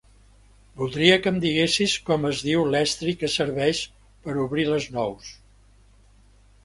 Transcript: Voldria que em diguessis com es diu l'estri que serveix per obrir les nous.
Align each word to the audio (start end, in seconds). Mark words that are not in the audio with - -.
Voldria 0.79 1.17
que 1.25 1.31
em 1.33 1.37
diguessis 1.43 1.93
com 2.07 2.25
es 2.29 2.41
diu 2.47 2.65
l'estri 2.75 3.13
que 3.25 3.31
serveix 3.35 3.83
per 4.25 4.35
obrir 4.47 4.67
les 4.71 4.89
nous. 4.97 5.33